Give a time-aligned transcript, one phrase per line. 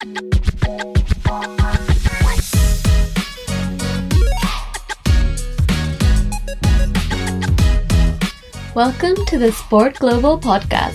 [0.00, 0.12] Welcome
[9.26, 10.92] to the Sport Global Podcast.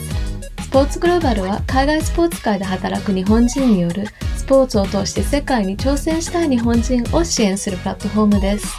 [0.59, 4.07] スポーツグローバルは海外スポーツ界で働く日本人による
[4.37, 8.75] スポーツを通して世界に挑戦したい日本人を支援するプラットフォームです。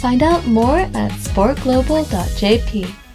[0.00, 3.05] Find out more at sportglobal.jp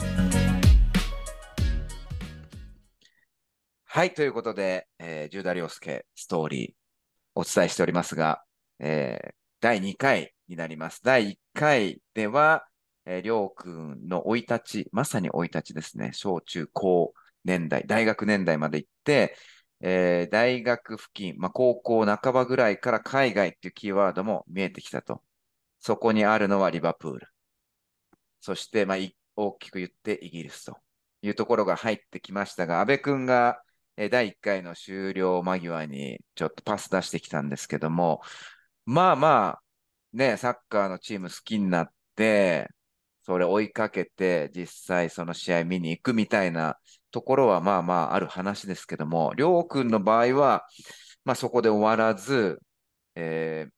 [4.02, 6.73] はい、ということで、えー、十田良介ストーリー
[7.36, 8.41] お伝えしておりますが、
[8.80, 11.02] えー、第2回になります。
[11.03, 12.66] 第1回では、
[13.05, 16.13] えー、りょうくんの生い立ち、まさに生い立ちですね。
[16.13, 19.35] 小中高年代、大学年代まで行って、
[19.81, 25.21] えー、大学付近、まあ、高校半ばぐらいから海外っていうキーワードも見えてきたと。
[25.79, 27.27] そこにあるのはリバプール。
[28.40, 28.98] そして、まあ、
[29.35, 30.79] 大きく言ってイギリスと
[31.21, 33.62] いうところが入ってきましたが、安部君が、
[33.95, 38.22] 第1回の終了間際にちょっとパス出してきたんですけども、
[38.86, 39.62] まあまあ、
[40.13, 42.70] ね、サッカーのチーム好きになって、
[43.24, 46.77] それ追いかけて、実際その試合見に行くみたいな
[47.12, 50.65] ところはまあまあある話ですけども、りょうくんの場合は、
[51.24, 52.60] まあそこで終わらず、
[53.15, 53.71] えー、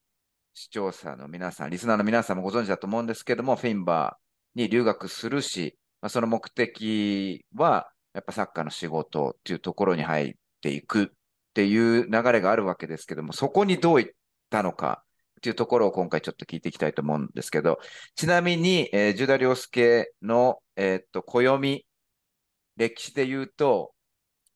[0.53, 11.07] 視聴者の皆さん、リスナーの皆さんもご存知だと思うんですけども、フィンバーに留学するし、まあ、その目的は、やっぱサッカーの仕事っていうところに入っていくっ
[11.53, 14.13] ていう流れがあるわけですけども、そこにどういっ
[14.49, 15.03] たのか、
[15.39, 17.79] っていうところを今回ちょっと聞いていきたいと思うんですけど、
[18.15, 21.85] ちなみに、えー、ジュダ・リョケの、えー、っと、暦、
[22.77, 23.93] 歴史で言うと、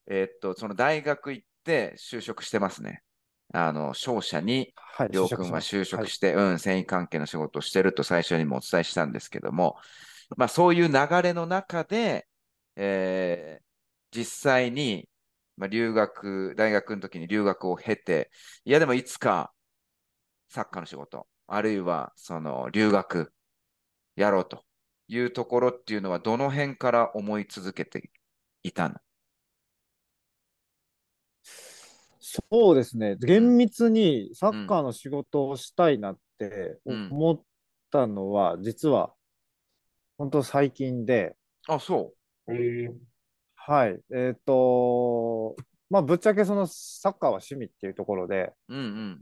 [0.06, 3.02] えー、っと、その大学行って就職してますね。
[3.52, 4.72] あの、商社に、
[5.10, 9.76] りょうくんは就職して、はい、うん、繊維関係の仕事をしてると最初にもお伝えしたんですけども、
[10.36, 12.27] まあそういう流れの中で、
[12.80, 15.08] えー、実際に、
[15.56, 18.30] まあ、留学、大学の時に留学を経て、
[18.64, 19.52] いやでもいつか
[20.48, 23.32] サッカーの仕事、あるいはその留学
[24.14, 24.62] やろうと
[25.08, 28.10] いうところっていうのはどの辺から思い続けて
[28.62, 28.94] いたの？
[32.20, 33.16] そうですね。
[33.16, 37.42] 厳密にサッカーの仕事をしたいなって思っ
[37.90, 39.12] たのは、うん、実は
[40.18, 41.36] 本当最近で。
[41.66, 42.17] あ、そう。
[42.50, 42.92] えー、
[43.54, 44.00] はい。
[44.10, 45.56] えっ、ー、と、
[45.90, 49.20] まあ、ぶっちゃけそのサッカーは趣味っていうところで、うんうん、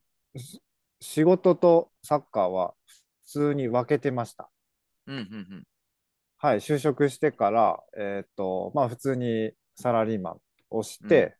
[1.00, 2.74] 仕事とサッカーは
[3.24, 4.50] 普通に分けてました。
[5.06, 5.26] うんうんう
[5.56, 5.64] ん、
[6.38, 10.36] はい、就職してから、えっ、ー、と、まあ普通にサラリーマン
[10.70, 11.36] をして、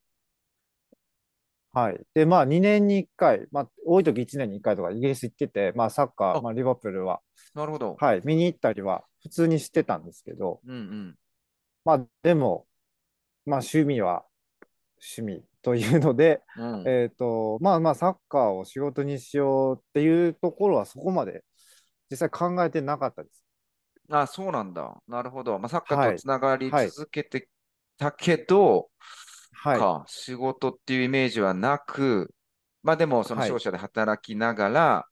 [1.74, 2.00] うん、はい。
[2.14, 7.20] で、まあ2年に1回、まあ多い時1年に1回とかイギリス行ってて、まあサッカー、まあリバプールは、
[7.54, 7.96] なるほど。
[7.98, 11.18] はい、見に行ったりは普通にしてたんですけど、うんうん、
[11.86, 12.66] まあでも、
[13.44, 14.24] まあ趣味は
[14.96, 21.44] 趣味というので、うん、えっ、ー、と、まあまあ、サッカーを仕事にしようっていうところはそこまで
[22.10, 23.44] 実際考えてなかったです。
[24.10, 24.96] あそうなんだ。
[25.06, 25.60] なるほど。
[25.60, 27.48] まあ、サッカーとつながり続けて
[27.96, 28.88] たけど、
[29.52, 32.34] はい、か仕事っていうイメージはなく、
[32.82, 35.06] まあでも、その商社で働きながら、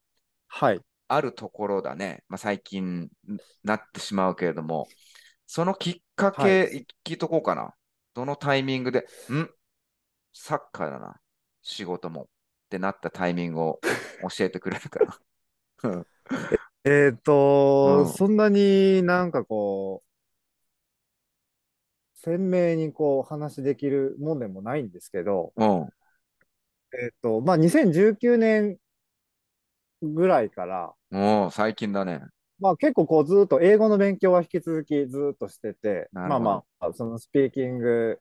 [0.48, 3.08] はい、あるところだね、まあ、最近
[3.62, 4.88] なってしまうけれども、
[5.46, 7.74] そのきっかけ、はい、聞いとこうかな。
[8.14, 9.48] どのタイミングで、ん？
[10.32, 11.20] サッカーだな、
[11.62, 12.26] 仕事もっ
[12.70, 13.80] てなったタイミングを
[14.36, 15.18] 教えてくれるかな。
[16.84, 20.08] えっと、うん、そんなになんかこう、
[22.18, 25.88] 鮮明にこう話できるもんでもないんですけど、うん、
[26.94, 28.78] えっと、まあ、2019年
[30.02, 32.22] ぐらいから、もう最近だね。
[32.60, 38.18] まあ結構こうずっと英語の勉強は引き続きずっとしてて、まあまあ、そのスピーキング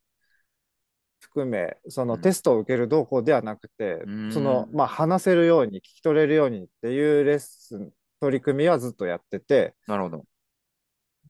[1.24, 10.26] 含め、そのテストを受ける動向ではなくて、うん、その、まあ、話せるように、聞き取れるようにっていうレッスン、取り組みはずっとやってて、なるほど。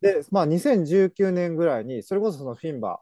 [0.01, 2.99] で、まあ、2019年ぐらいに、それこそそのフィンバ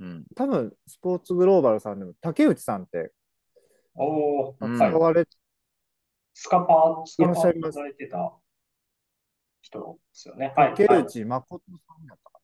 [0.00, 3.12] ー、うん、多分、スポーツグローバルさんでも、竹内さんって、
[3.94, 5.24] おお、使われ、
[6.34, 8.34] スカパー、スカパー働いてた
[9.66, 10.52] 人ですよね。
[10.56, 12.40] 竹内誠さんだったか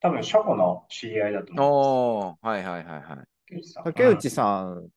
[0.00, 3.62] 多分、書庫の知り合いだと思うはいはいはいはい。
[3.84, 4.90] 竹内さん。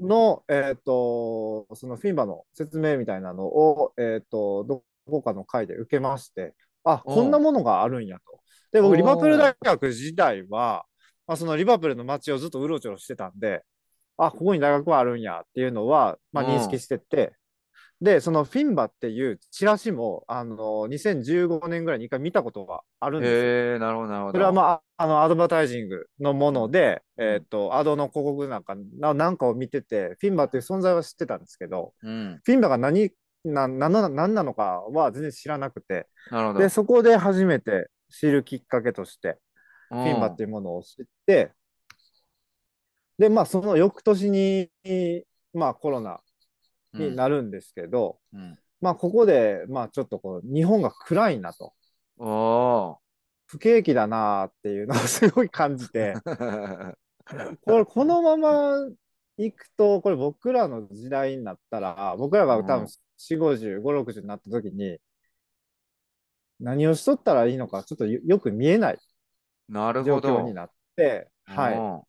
[0.00, 8.40] の、えっ、ー、と、そのフィンバの説明みたいなのを、えっ、ー、と、どこかの会で受けまして、あ、こんなものがあるんやと。
[8.72, 10.86] で、僕、リバプール大学時代は、
[11.26, 13.62] まあ、そのリバプールの街をずっとうろちょろしてたんで、
[14.16, 17.34] あ、ここに大学はあるんやっていうのは、まあ、認識してて、
[18.00, 23.38] で、そのフィンバっていうチラシも、あの、2015年ぐらいに一回見たことがあるんですよ。
[23.38, 24.32] へえ、なるほど、なるほど。
[24.32, 32.40] それはまあ、あの、アドバタイジングのもので、えっ、と、アドの広告なんかな、なんかを見てて、フィンバっていう存在は知ってたんですけど、うん。
[32.42, 33.10] フィンバが何、
[33.44, 36.60] な、な、な、何なのかは全然知らなくて、なるほど。
[36.60, 39.36] で、そこで初めて知るきっかけとして、
[39.90, 41.52] フフィンバっていうものを知って、
[43.18, 44.70] で、まあ、その翌年に、
[45.52, 46.20] まあ、コロナ
[46.92, 48.58] になるんですけど、うん。
[48.80, 51.74] まあ、ここで、まあ、ちょっとこう、日本が暗いなと、
[52.18, 52.98] お
[53.46, 56.94] 不景気だなっていうのをすごい感じて、ー。
[57.62, 58.74] これ、このまま
[59.36, 62.88] 行くと、これ僕らの時代になったら、僕らが多分うん
[63.20, 64.98] 4、50、5、60になった時に、
[66.58, 68.98] 何をしとったらいいのか、ちょっとよよく見えない
[69.68, 70.28] なるほど。
[70.28, 72.04] 状況になって、は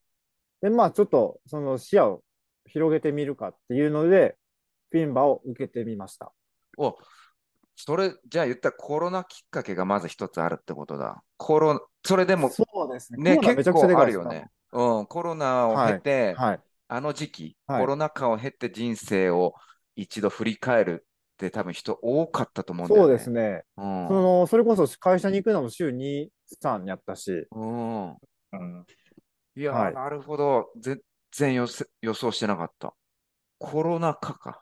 [0.61, 0.65] い。
[0.65, 2.23] で、まあ、ちょっと、その視野を
[2.65, 4.37] 広げてみるかっていうので、
[4.91, 6.31] フィンバを受けてみました。
[6.77, 6.97] お、
[7.75, 11.23] それ、じゃあ言ったらコロナきっかけがまず一つあるってことだ。
[11.37, 14.49] コロ、それでもそうですね、コロナめちゃくちゃ結構あるよね。
[14.73, 16.59] うん、コロナを経て、はい。
[16.87, 19.53] あの時期、はいコロナ禍を経て人生を
[19.95, 23.07] 一度振り返るって多分人多かったと思うんだよね。
[23.07, 23.63] そうですね。
[23.77, 24.07] うん。
[24.09, 26.29] その、それこそ会社に行くのも週2、
[26.61, 28.09] 3やったし、うん。
[28.09, 28.11] う
[28.57, 28.85] ん。
[29.55, 30.69] いやなるほど。
[30.77, 30.99] 全
[31.31, 32.93] 然予想してなかった。
[33.57, 34.61] コロナ禍か。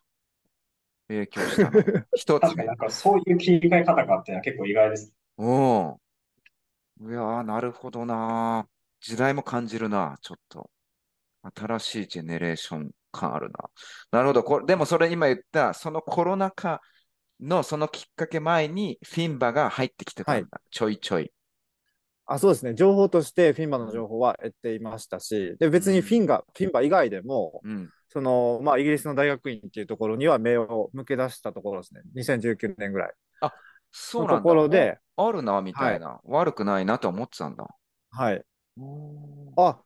[1.10, 1.84] 影響したの。
[2.14, 5.14] 一つ目確かになんかそういう切り替え方があって結構意外です。
[5.38, 5.98] うん。
[7.02, 8.68] いやー、なるほどな。
[9.02, 10.70] 時代も感じるな、ちょっと。
[11.56, 13.70] 新しいジェネレーション感あるな。
[14.12, 14.44] なるほど。
[14.44, 16.82] これでもそれ今言った、そのコロナ禍
[17.40, 20.62] のそのきっかけ前にフィンバが入ってきてたんだ。
[20.70, 21.32] ちょいちょい。
[22.26, 22.76] あ、そうですね。
[22.76, 27.90] 情報としてフィンバの情報は得ていましたし、で、別にフィンが、フィンバ以外でも、うん。
[28.10, 32.02] その、まあ、イギリスの大学院っていうところには目を向け出したところですね。
[32.16, 33.14] 2019年ぐらい。
[33.92, 34.38] そうなんだ。
[34.38, 36.20] ところで、ああるな、みたいな。
[36.26, 37.68] 悪くないなと思ってたんだ。
[38.12, 38.44] はい。
[38.78, 39.80] うんあ、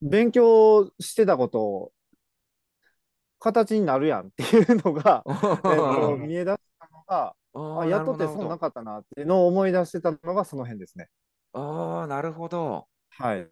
[0.00, 1.92] 勉強してたことを
[3.40, 11.08] 形になるやんっていうのが、 えっと、見え出したのが、ああ、やっとって損なかったなっていうのを思い出してたのがその辺ですね。
[11.52, 12.86] ああ、なるほど。
[13.10, 13.48] はい。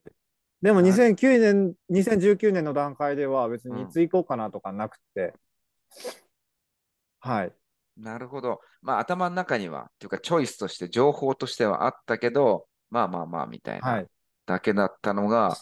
[0.63, 5.35] でもな2009年、2019年の段階では別にいつ行こうかなとかなくて、
[7.21, 7.53] はい。
[7.97, 8.61] なるほど。
[8.83, 13.93] まあ頭の中には、というかチョイスとして、情報としてはあったけど、まあまあまあみたいは。
[13.93, 14.07] ない
[14.47, 15.57] だけだったのが、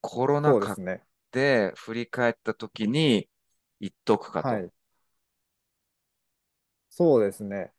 [0.00, 0.74] コロナ禍
[1.32, 3.28] で振り返った時に
[3.80, 4.48] 言っとくかと。
[4.48, 4.70] はい。
[6.88, 7.72] そうですね。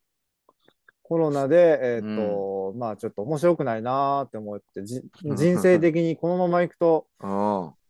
[1.14, 7.30] コロナで、えっと、まあちょっと面白くないなーって思って、じ人生的にこのまま行くと、 うん。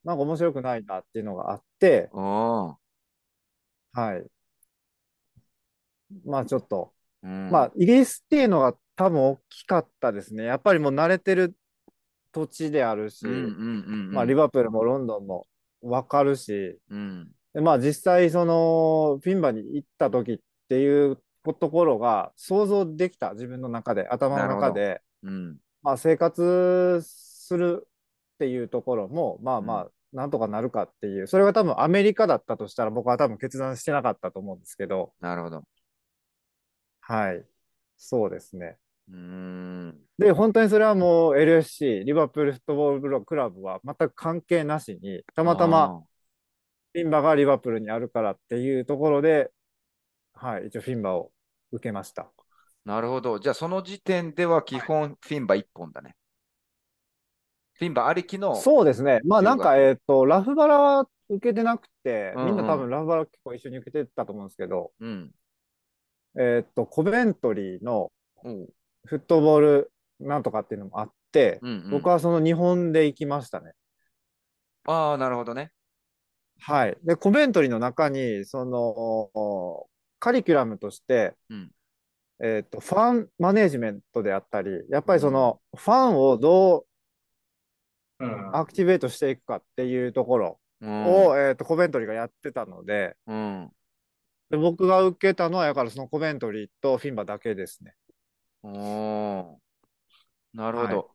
[0.03, 2.21] なんか面白くないなっていうのがあって、うん。
[2.21, 2.77] は
[3.93, 4.25] い。
[6.25, 6.91] まあちょっと、
[7.23, 7.49] うん。
[7.49, 10.43] まあイギリスっていうのが多分大きかったですね。
[10.43, 11.55] やっぱりもう慣れてる
[12.33, 13.51] 土地であるし、うんうんうんう
[14.09, 14.11] ん。
[14.11, 15.47] まあリバプールもロンドンも
[15.81, 17.31] わかるし、うん。
[17.53, 25.57] でまあ実際そのフィンバに行った時っていうところが想像できた自分の中で、頭の中で、うん。
[25.81, 27.87] まあ生活する
[28.35, 35.63] っていうところも、まあまうあ、なんとかなるかっていう、それが多分アメリカだったとしたら僕は多分決断してなかったと思うんですけど、なるほど。
[37.01, 37.45] はい。
[37.97, 38.77] そうですね。
[39.09, 39.99] うーん。
[40.17, 46.01] で、本当にそれはもう LSC、リバプールフットボールクラブは全く関係なしに、たまたま
[46.93, 49.51] フィンバがリバプールにあるからっていうところで、
[50.33, 51.32] はい、一応フィンバを
[51.73, 52.31] 受けました。
[52.85, 53.39] なるほど。
[53.39, 56.15] じゃあその時点では基本フィンバ一本だね。
[57.73, 58.55] フィンバありきの。
[58.55, 59.19] そうですね。
[59.25, 65.31] まあなんか、留えっと、ラフバラは受けてなくて、みんな多分ラフバラ結構一緒に受けてたと思うんですけど、うん。
[66.37, 68.11] えっと、コベントリーの
[69.05, 73.71] フットボールなんとかっていうのもあって、うんうん僕はその日本で行きましたね。
[74.85, 75.71] ああ、なるほどね。
[76.59, 76.97] はい。
[77.03, 79.87] で、コベントリーの中に、その、
[80.23, 81.71] カリキュラムとして、うん
[82.41, 86.85] えっと、ファンマネージメントであったり、やっぱりその、ファンをど
[88.19, 88.55] ううん。
[88.55, 91.27] アクティベートしていくかっていうところうん。
[91.27, 93.69] を、えっと、コベントリーがやってたので、うん。
[94.49, 97.93] で僕が受けたのは、だからそのコベントリーとフィンバだけですね。
[98.63, 99.55] おー
[100.53, 100.97] なるほど。
[100.99, 101.05] はい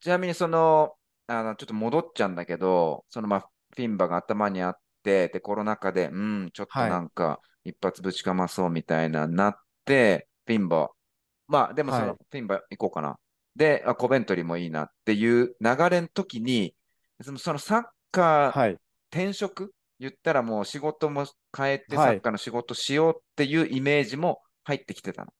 [0.00, 0.94] ちなみにその、
[1.26, 10.90] あの、ちょっと戻っちゃうんだけど、そのまあ、フィンバが頭にあって、で、コロナ禍で、うん、ちょっとはいなんか、一発ぶちかまそうみたいな、なって、フィンバ、
[11.46, 13.18] まあ、でもその、はいフィンバ行こうかな。
[13.56, 16.74] で、あ、コベントリーもいいなっていう流れの時に、
[17.22, 18.76] その、そのサッカーはい。
[19.10, 19.72] 転職？
[19.98, 25.32] 言ったらもう仕事も変えてサッカーの仕事しようっていうイメージも入ってきてたの。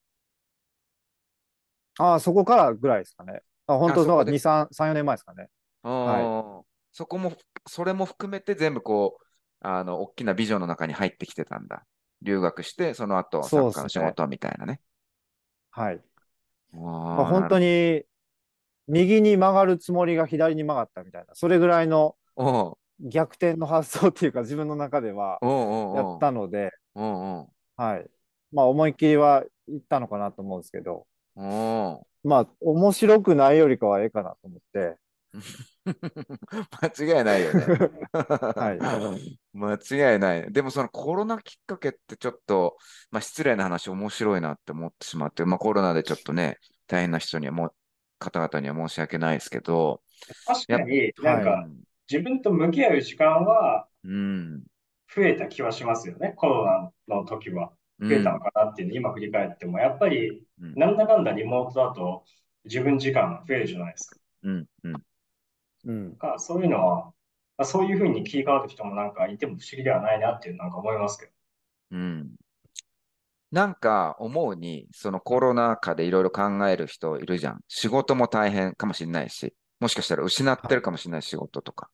[1.99, 3.43] ああ、そこからぐらいですかね。
[3.67, 5.49] あ本当の2、3、3、4年前ですかね。
[5.83, 7.33] はい、そこも、
[7.67, 9.25] それも含めて全部こう、
[9.61, 11.85] あの、大きなビジョンの中に入ってきてたんだ。
[12.23, 14.75] 留学して、その後、サッカーの仕事みたいなね。
[14.75, 14.81] ね
[15.71, 16.01] はい。
[16.73, 18.05] まあ、本当に、
[18.87, 22.17] 右に曲がるつもりが左に曲がったみたいな、それぐらいの
[23.01, 26.71] 逆転の発想っていうか、自分の中ではやったので、
[27.77, 28.11] はい。
[28.53, 31.07] まあ、思いっきりはいったのかなと思うんですけど、
[32.25, 34.97] まあ、面白くないよりかはええかなと思って。
[35.85, 37.67] 間違いないよね。
[38.57, 38.79] はい。
[39.53, 40.53] 間違いない。
[40.53, 42.77] でもそのコロナきっかけってちょっと、
[43.11, 47.73] まあ失礼な話面白いなって思ってしまって、まあコロナでちょっとね、大変な人にはも、
[48.19, 50.03] 方々には申し訳ないですけど。
[50.47, 51.69] 確かになんか、
[52.11, 56.65] 自分と向き合う時間は、増えた気はしますよね、うん、コロ
[57.07, 57.73] ナの時は。
[58.01, 62.25] 増えたのかなっていうの今振り返っても、やっぱり、なんだかんだリモートだと
[62.65, 64.21] 自分時間増えるじゃないですか。
[64.45, 65.03] うんうん
[65.85, 67.13] うん、かそういうの
[67.57, 71.33] は、そういうふうに切り替わる人もなんかいても不思議ではないなっていうなんか思いますけど。
[71.93, 72.31] うん。
[73.51, 77.61] なんか思うに、そのコロナ禍でいろいろ考える人いるじゃん。
[77.67, 81.89] 仕事も大変かもしれないし、もしかしたら失ってるかもしれない仕事とか。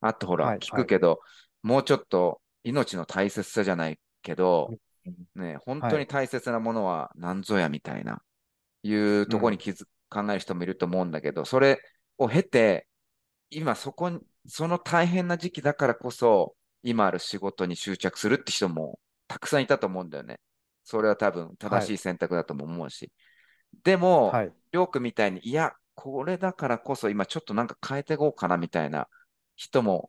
[0.00, 1.18] あとほら、聞くけど、はい、
[1.66, 4.70] もうちょっと命の大切さじゃないけど、
[5.34, 8.22] ね、本当に大切なものは何ぞやみたいな、
[8.82, 11.80] いうところに気づ、考える人もいると思うんだけど、それ
[12.18, 12.86] を経て、
[13.50, 20.40] 今そこに、その大変な時期だからこそ、今ある仕事に執着するって人もたくさんいたと思うんだよね。
[20.84, 23.04] それは多分正しい選択だとも思うし。
[23.04, 29.08] はい、でも、はい、りょうくんみたいに、いや、これだからこそ今ちょっとなんか変えていこうかなみたいな
[29.56, 30.08] 人も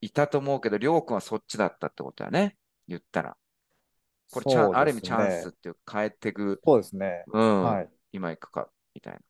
[0.00, 2.56] いたと思うけど、りょうくんはそっちだったってことだね。
[2.86, 3.36] 言ったら。
[4.30, 6.60] これね、ある意味チャンスっていうか変えていく。
[6.64, 7.24] そうですね。
[7.32, 7.62] うん。
[7.62, 9.20] はい、今行くか、みたいな。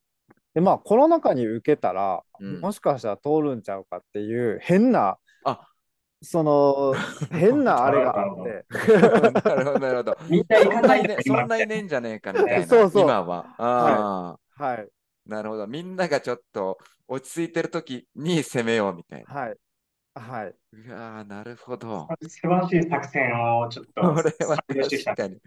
[0.59, 5.69] で、まあ、コロナ禍に受けたら、うん、もしかしたら通るんちゃうかっていう変な、あ
[6.21, 6.95] その、
[7.31, 8.67] 変なあれがあって。
[9.45, 10.19] なるほど、なるほど。
[10.29, 12.67] みんなそんないね、そんないねんじゃねえかみたいな。
[12.67, 13.03] そうそう。
[13.05, 13.55] 今は。
[13.57, 14.77] ああ、はい。
[14.79, 14.89] はい。
[15.27, 15.69] なるほど。
[15.69, 19.33] みんながちょっと落ち着いてる時に攻めようみたいな。
[19.33, 19.57] はい。
[20.17, 20.55] はい。
[20.73, 22.09] うわなるほど。
[22.21, 24.01] 素晴らしい作戦をちょっと。
[24.13, 25.39] これは確かに。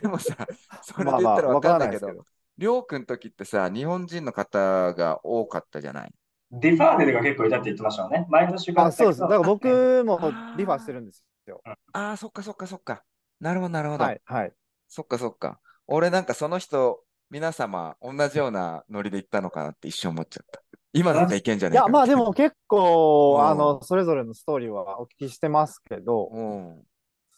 [0.00, 0.46] でもさ、
[0.82, 2.24] それで言ったら分かんないけど、
[2.58, 6.12] りょうくん時ってさ、日本人の方が多かったじゃない？
[6.52, 8.26] ディファーデルが結構いたって言ってましたよね。
[8.28, 8.86] 毎年が。
[8.86, 9.20] あ、そうです。
[9.20, 10.18] だから僕も
[10.56, 11.62] リファーしてるんですよ。
[11.92, 13.02] ああ、そっかそっかそっか。
[13.40, 14.04] なるほど、なるほど。
[14.04, 14.52] はい、はい。
[14.86, 15.60] そっかそっか。
[15.86, 20.60] 俺なんかその人、皆様、同じようなノリで行ったのかなって一瞬思っちゃった。
[20.92, 26.82] 今だったらいけんじゃないいや、まあでも結構、あの、それぞれのストーリーはお聞きしてますけど、うん、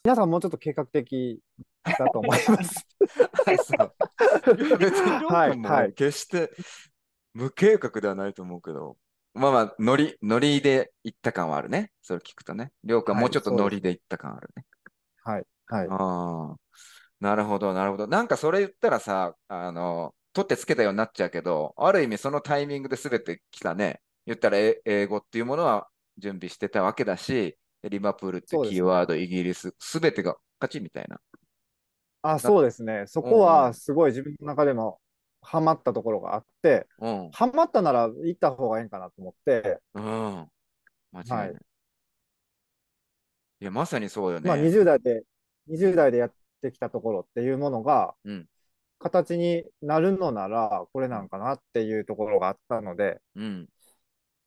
[0.05, 1.39] 皆さんもうちょっと計画的
[1.85, 2.87] だと思います。
[4.79, 6.51] 別に、はい、はい、決して
[7.35, 8.97] 無計画ではないと思うけど、
[9.35, 11.91] まあまあ、ノリ、ノリで行った感はあるね。
[12.03, 12.73] それ聞くとね。
[12.85, 14.65] りょうくんはもうちょっとノリで行った感あるね。
[15.25, 15.89] はい、はい。
[15.91, 16.57] ああ、
[17.21, 18.07] なるほど、なるほど。
[18.07, 24.01] なんかそれ言ったらさ、あの、取ってつけたようになっちゃうけど、ある意味そのタイミングで全て来たね。
[24.27, 25.89] 言ったら英語っていうものは
[26.19, 31.19] 準備してたわけだし、リバプールってキーワード、ね、イギリス、全てが勝ちみたいな。
[32.27, 33.05] あ、そうですね。
[33.07, 34.99] そこはすごい自分の中でも
[35.43, 39.79] ハマったところがあって、うん、ハマったなら行った方がいいんかなと思って。
[39.93, 40.49] うん。
[41.13, 41.49] 間違いない。
[41.49, 41.57] はい、
[43.61, 44.49] いや、まさにそうよね。
[44.49, 45.23] まあ20代で、
[45.69, 48.49] 20代でやってきたところっていうものが、うん、
[48.99, 53.69] 形になるのなら、これなんかなっていうところがあったので、うん、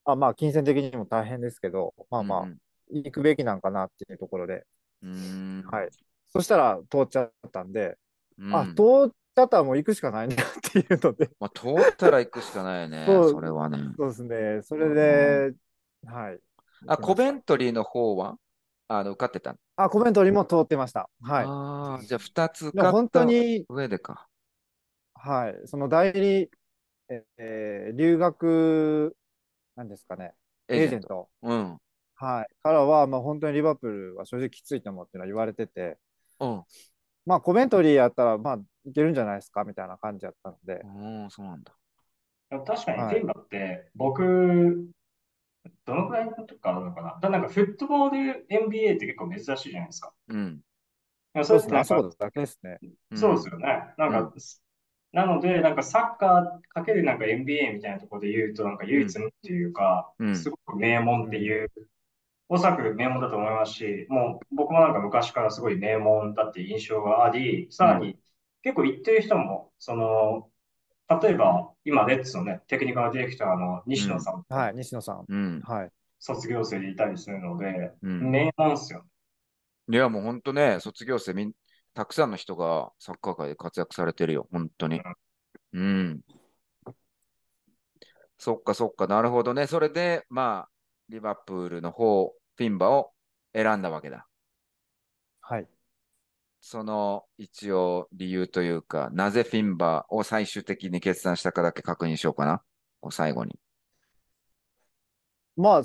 [0.03, 2.57] あまあ、金銭的にも大変ですけど、まあまあ、うん
[2.89, 4.65] 行くべきなんかなっていうところで、
[5.03, 5.89] うんはい。
[6.29, 7.97] そしたら通っちゃったんで、
[8.37, 8.71] うん、あ、通
[9.07, 11.29] っちゃったらもう行くしかないなっていうので。
[11.39, 13.77] まあ、通ったら行くしかないよね、 そそれはね。
[13.97, 14.61] そうですね。
[14.63, 15.55] それで、
[16.05, 16.39] はい。
[16.87, 18.37] あ、コベントリーの方は？
[18.89, 21.09] あの受かってたあ、コベントリーも通ってました。
[21.21, 21.45] はい。
[21.45, 24.27] ああ、じゃあ2つ受かった上でか。
[25.13, 25.67] はい。
[25.67, 26.49] その代理、
[27.37, 29.15] えー、留学、
[29.75, 30.33] なんですかね、
[30.69, 31.29] エージェント。
[31.43, 31.77] うん。
[32.15, 32.55] はい。
[32.63, 35.97] からは、まあ、本当にリバプールは正直きついと思うっていうのは言われてて、
[36.39, 36.63] うん。
[37.25, 40.81] まあ、コメントリーやったら、まあ、いけるんじゃないですかみたいな感じだったので。
[40.83, 41.73] うん、そうなんだ。
[42.49, 44.87] 確かに、テーマって、僕、
[45.85, 50.13] どのくらいのとかあるのかなだなんか、フットボール NBA って結構珍しいじゃないですか。
[50.29, 50.61] うん。
[51.43, 51.83] そうですね。
[51.83, 52.79] そうだけですね。
[53.13, 53.93] そうですよね。
[53.97, 54.33] なんか、
[55.11, 61.71] なので、なんかサッカーかけるなんか NBA みたいなところで言うと、なんか唯一のっていうか、うん、すごく名門っていう
[62.49, 68.17] おそらく名門だと思いますし、もう僕もなんか昔からすごい名門だっていう印象があり、さらに
[68.63, 70.49] 結構言ってる人も、その、
[71.21, 75.25] 例えば今、レッツのね、テクニカルディレクターの西野さん、うん、はい、西野さん。
[75.27, 75.91] うん、はい。
[76.19, 79.05] 卒業生でいたりするので、うん、名門っすよ。
[79.89, 81.53] いや、もう本当ね、卒業生みん、
[81.93, 85.01] たくさんの人がサッカー界で活躍されてるよ、本当に。
[85.73, 86.21] うん。
[88.37, 89.65] そっかそっか、なるほどね。
[89.67, 90.69] それで、まあ、
[91.09, 93.11] リバプールの方、フィンバを
[93.53, 94.27] 選んだわけだ。
[95.41, 95.67] はい。
[96.59, 102.61] その一応理由というか、なぜフィンバを最終的に決断したかだけ確認しようかな。
[103.11, 103.57] 最後に。
[105.55, 105.83] まあ、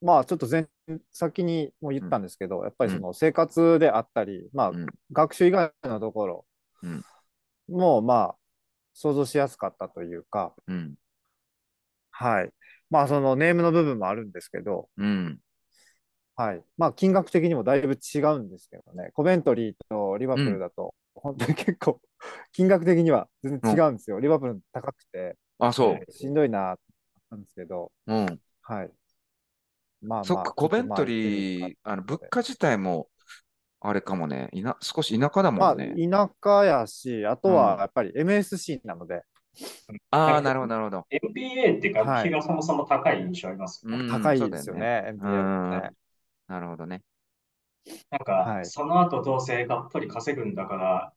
[0.00, 0.68] まあ、ちょっと前、
[1.12, 6.46] 先にも言ったんですけど、うん、やっぱりその生活であったり、まあ、うん、学習以外のところ
[7.68, 8.36] も、まあ、
[8.94, 10.94] 想像しやすかったというか、うん、
[12.10, 12.50] はい。
[12.90, 15.38] まあ、そのネームの部分もあるんですけど、うん、
[16.38, 16.62] はい。
[16.76, 22.00] まあ、金額的にもだいぶ違うんですけどね、コベントリーとリバプールだと、本当に結構、
[22.52, 24.20] 金額的には全然違うんですよ。
[24.20, 26.12] リバプール高くて、あ、そう。
[26.12, 26.78] しんどいな、
[27.30, 28.40] なんですけど、うん。
[28.62, 28.90] はい。
[30.00, 33.08] まあ、そっか、コベントリー、あの物価自体も、
[33.80, 35.98] あれかもね、いな少し田舎だもんね。
[36.08, 39.22] まあ、田舎やし、あとはやっぱり MSC なので。
[40.10, 41.06] ああ、なるほど、なるほど。
[41.10, 43.98] NBA って学費がそもそも高い印象ありますね。
[44.08, 45.90] 高いですよね、NBA ね。
[46.48, 47.02] なるほどね。
[48.10, 51.14] なんか、その後どうせがっぽり稼ぐんだから、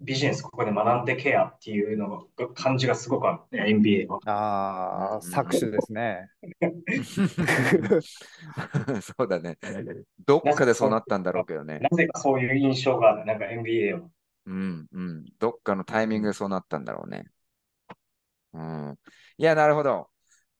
[0.00, 4.20] ビジネスここで学んでケアっていうのが感じがすごくあるね、NBA は。
[4.26, 6.28] ああ、搾取ですね。
[9.00, 9.56] そうだね。
[10.26, 11.78] どっかでそうなったんだろうけどね。
[11.78, 14.06] なぜかそういう印象がある、なんか NBA は。
[14.46, 15.24] うんうん。
[15.38, 17.26] どっかのタイミングでそうなったんだろうね。
[18.52, 18.98] うん。
[19.38, 20.08] いや、なるほど。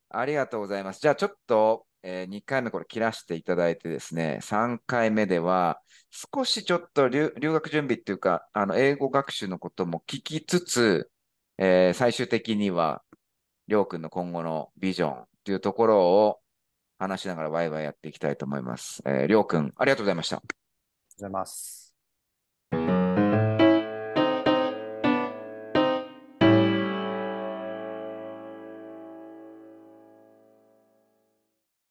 [0.09, 1.01] ありがとうございます。
[1.01, 11.11] じゃあちょっと、えー、2回目これ切らしていただいてですね、3回目では、少しちょっと留学準備っていうか、あの、英語学習のことも聞きつつ、
[11.59, 13.03] えー、最終的には、
[13.67, 16.39] りょうくんの今後のビジョンっていうところを
[17.01, 19.03] 話しながらワイワイやっていきたいと思います。
[19.05, 20.37] えー、りょうくん、ありがとうございました。
[20.37, 21.86] ありがとうございます。